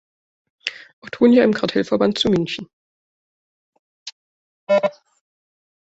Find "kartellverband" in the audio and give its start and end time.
1.53-2.17